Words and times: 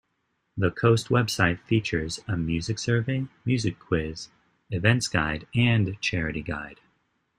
The 0.57 0.71
Coast 0.71 1.09
website 1.09 1.59
features 1.59 2.19
a 2.27 2.35
music 2.35 2.79
survey, 2.79 3.27
music 3.45 3.77
quiz, 3.77 4.29
events 4.71 5.07
guide 5.07 5.45
and 5.53 6.01
charity 6.01 6.41
guide. 6.41 6.79